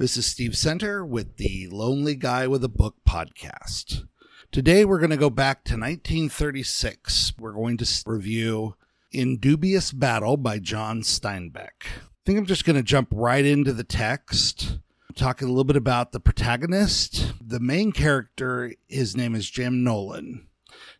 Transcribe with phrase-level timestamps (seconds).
[0.00, 4.06] This is Steve Center with the Lonely Guy with a Book podcast.
[4.50, 7.34] Today we're going to go back to 1936.
[7.38, 8.76] We're going to review
[9.12, 11.84] In Dubious Battle by John Steinbeck.
[11.84, 14.78] I think I'm just going to jump right into the text,
[15.16, 17.34] talking a little bit about the protagonist.
[17.38, 20.48] The main character, his name is Jim Nolan.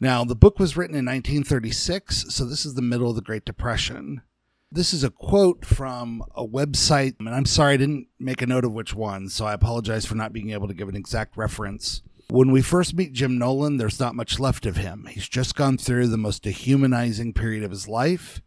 [0.00, 3.44] Now, the book was written in 1936, so this is the middle of the Great
[3.44, 4.22] Depression.
[4.72, 8.64] This is a quote from a website, and I'm sorry I didn't make a note
[8.64, 12.02] of which one, so I apologize for not being able to give an exact reference.
[12.28, 15.06] When we first meet Jim Nolan, there's not much left of him.
[15.08, 18.42] He's just gone through the most dehumanizing period of his life.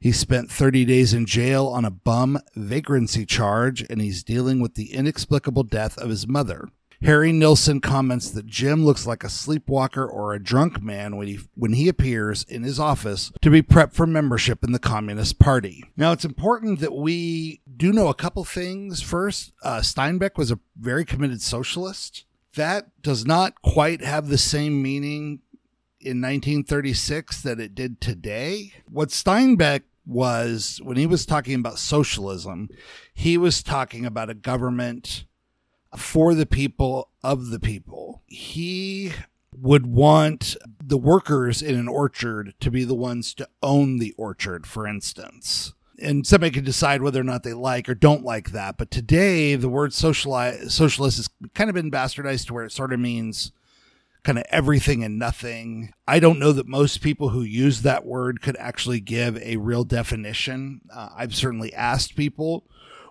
[0.00, 4.76] He spent 30 days in jail on a bum vagrancy charge, and he's dealing with
[4.76, 6.70] the inexplicable death of his mother.
[7.02, 11.38] Harry Nilson comments that Jim looks like a sleepwalker or a drunk man when he
[11.54, 15.82] when he appears in his office to be prepped for membership in the Communist Party.
[15.96, 19.00] Now, it's important that we do know a couple things.
[19.00, 22.24] First, uh, Steinbeck was a very committed socialist.
[22.54, 25.40] That does not quite have the same meaning
[26.00, 28.72] in 1936 that it did today.
[28.90, 32.68] What Steinbeck was when he was talking about socialism,
[33.14, 35.24] he was talking about a government
[35.96, 38.22] for the people of the people.
[38.26, 39.12] He
[39.56, 44.66] would want the workers in an orchard to be the ones to own the orchard,
[44.66, 45.74] for instance.
[46.02, 48.78] And somebody can decide whether or not they like or don't like that.
[48.78, 52.92] But today, the word sociali- socialist has kind of been bastardized to where it sort
[52.92, 53.52] of means
[54.22, 55.92] kind of everything and nothing.
[56.06, 59.84] I don't know that most people who use that word could actually give a real
[59.84, 60.82] definition.
[60.92, 62.64] Uh, I've certainly asked people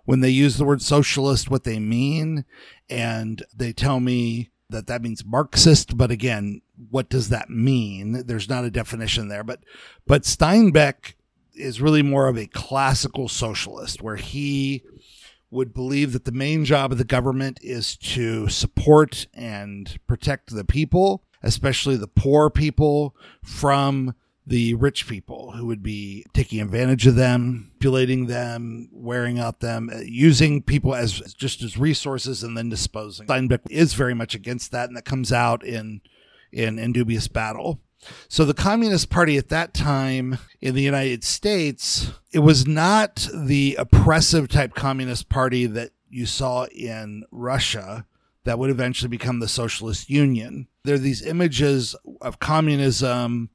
[0.09, 2.43] when they use the word socialist what they mean.
[2.89, 5.97] And they tell me that that means Marxist.
[5.97, 8.23] But again, what does that mean?
[8.25, 9.43] There's not a definition there.
[9.43, 9.59] But,
[10.07, 11.13] but Steinbeck
[11.53, 14.81] is really more of a classical socialist where he
[15.51, 20.65] would believe that the main job of the government is to support and protect the
[20.65, 24.15] people, especially the poor people, from
[24.49, 29.89] the rich people who would be taking advantage of them, manipulating them, wearing out them,
[29.93, 33.27] uh, using people as just as resources and then disposing.
[33.27, 36.01] Steinbeck is very much against that, and that comes out in
[36.51, 37.79] in, in dubious battle.
[38.27, 43.75] So the Communist Party at that time in the United States, it was not the
[43.77, 48.05] oppressive type Communist Party that you saw in Russia
[48.45, 50.67] that would eventually become the Socialist Union.
[50.85, 53.49] There are these images of communism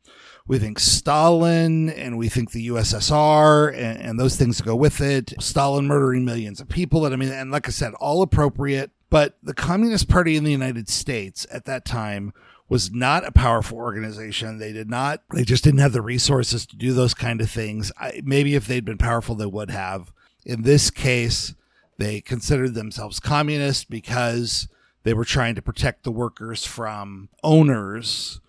[0.47, 5.33] we think Stalin and we think the USSR and, and those things go with it.
[5.41, 7.07] Stalin murdering millions of people.
[7.07, 8.91] And I mean, and like I said, all appropriate.
[9.09, 12.33] But the Communist Party in the United States at that time
[12.69, 14.59] was not a powerful organization.
[14.59, 17.93] They did not, they just didn't have the resources to do those kind of things.
[17.99, 20.13] I, maybe if they'd been powerful, they would have.
[20.45, 21.55] In this case,
[21.99, 24.69] they considered themselves communist because
[25.05, 28.41] they were trying to protect the workers from owners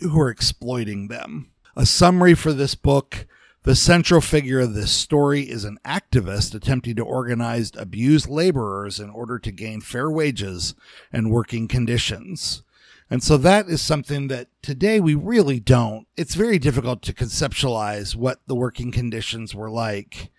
[0.00, 1.50] who are exploiting them.
[1.76, 3.26] A summary for this book
[3.66, 9.10] the central figure of this story is an activist attempting to organize abused laborers in
[9.10, 10.76] order to gain fair wages
[11.12, 12.62] and working conditions.
[13.10, 16.06] And so that is something that today we really don't.
[16.16, 20.30] It's very difficult to conceptualize what the working conditions were like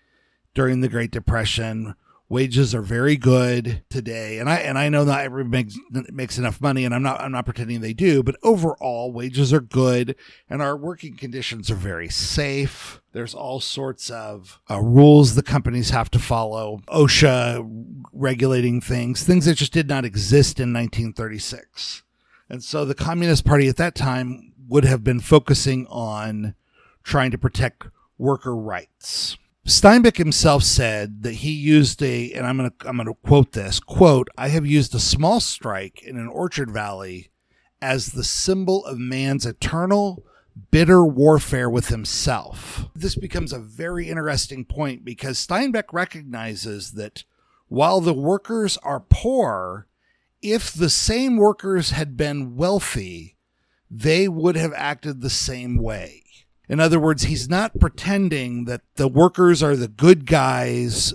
[0.54, 1.96] during the Great Depression,
[2.30, 4.40] wages are very good today.
[4.40, 7.32] And i and i know not everybody makes, makes enough money and i'm not i'm
[7.32, 10.16] not pretending they do but overall wages are good
[10.50, 13.02] and our working conditions are very safe.
[13.14, 17.66] There's all sorts of uh, rules the companies have to follow osha
[18.12, 22.04] regulating things things that just did not exist in 1936
[22.50, 26.56] and so the communist party at that time would have been focusing on
[27.04, 32.72] trying to protect worker rights Steinbeck himself said that he used a, and I'm going
[32.72, 36.72] to I'm to quote this quote: "I have used a small strike in an orchard
[36.72, 37.32] valley
[37.82, 40.24] as the symbol of man's eternal."
[40.72, 42.86] Bitter warfare with himself.
[42.96, 47.26] This becomes a very interesting point because Steinbeck recognizes that
[47.68, 49.88] while the workers are poor,
[50.42, 53.38] if the same workers had been wealthy,
[53.92, 56.24] they would have acted the same way.
[56.70, 61.14] In other words, he's not pretending that the workers are the good guys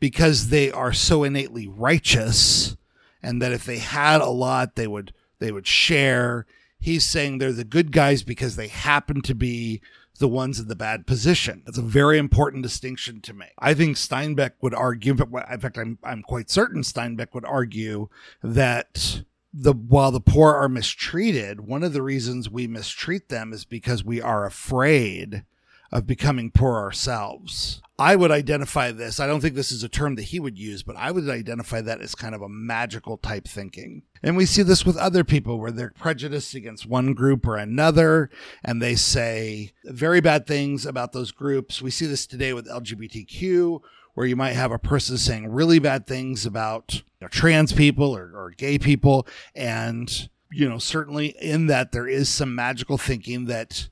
[0.00, 2.76] because they are so innately righteous
[3.22, 6.46] and that if they had a lot they would they would share.
[6.80, 9.80] He's saying they're the good guys because they happen to be
[10.18, 11.62] the ones in the bad position.
[11.64, 13.52] That's a very important distinction to make.
[13.58, 18.08] I think Steinbeck would argue, in fact, I'm, I'm quite certain Steinbeck would argue
[18.42, 19.22] that
[19.52, 24.04] the while the poor are mistreated, one of the reasons we mistreat them is because
[24.04, 25.44] we are afraid
[25.90, 27.80] of becoming poor ourselves.
[27.98, 29.18] I would identify this.
[29.18, 31.80] I don't think this is a term that he would use, but I would identify
[31.80, 34.02] that as kind of a magical type thinking.
[34.22, 38.30] And we see this with other people where they're prejudiced against one group or another,
[38.62, 41.82] and they say very bad things about those groups.
[41.82, 43.80] We see this today with LGBTQ,
[44.18, 48.16] where you might have a person saying really bad things about you know, trans people
[48.16, 49.24] or, or gay people.
[49.54, 53.88] And, you know, certainly in that there is some magical thinking that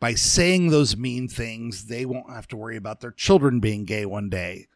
[0.00, 4.06] by saying those mean things, they won't have to worry about their children being gay
[4.06, 4.68] one day.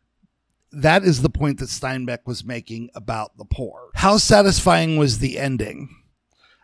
[0.70, 3.92] That is the point that Steinbeck was making about the poor.
[3.94, 5.88] How satisfying was the ending?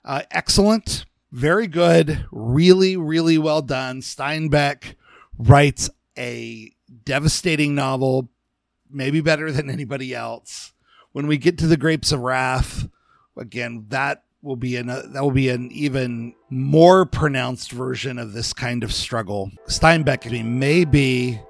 [0.04, 4.02] Uh, excellent, very good, really, really well done.
[4.02, 4.96] Steinbeck
[5.38, 5.88] writes
[6.18, 6.74] a
[7.04, 8.28] devastating novel,
[8.90, 10.72] maybe better than anybody else.
[11.12, 12.88] When we get to the Grapes of Wrath,
[13.36, 18.32] again, that will be an uh, that will be an even more pronounced version of
[18.32, 19.50] this kind of struggle.
[19.66, 21.40] Steinbeck may be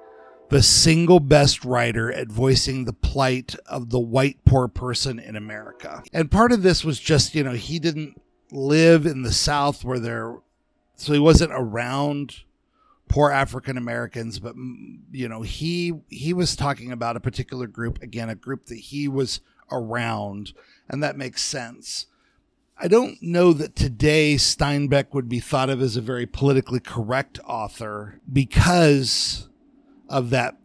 [0.49, 6.03] the single best writer at voicing the plight of the white poor person in America.
[6.11, 8.19] And part of this was just, you know, he didn't
[8.51, 10.37] live in the South where there,
[10.95, 12.37] so he wasn't around
[13.09, 18.01] poor African Americans, but mm, you know, he he was talking about a particular group
[18.01, 19.41] again, a group that he was
[19.71, 20.53] around,
[20.87, 22.05] and that makes sense.
[22.81, 27.37] I don't know that today Steinbeck would be thought of as a very politically correct
[27.45, 29.49] author because
[30.07, 30.55] of that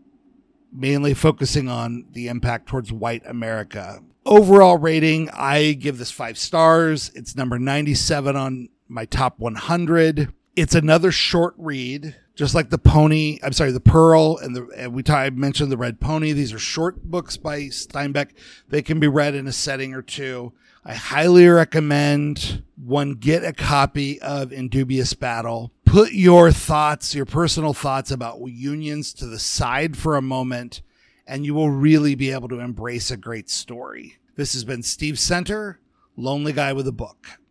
[0.73, 4.01] mainly focusing on the impact towards white America.
[4.25, 7.11] Overall rating, I give this five stars.
[7.15, 10.33] It's number 97 on my top 100.
[10.57, 13.39] It's another short read, just like the Pony.
[13.43, 16.33] I'm sorry, the Pearl and the and we t- I mentioned the Red Pony.
[16.33, 18.31] These are short books by Steinbeck.
[18.69, 20.53] They can be read in a setting or two.
[20.85, 25.73] I highly recommend one get a copy of In Dubious Battle.
[25.87, 30.83] Put your thoughts, your personal thoughts about unions to the side for a moment,
[31.27, 34.17] and you will really be able to embrace a great story.
[34.37, 35.79] This has been Steve Center,
[36.17, 37.39] Lonely Guy with a Book.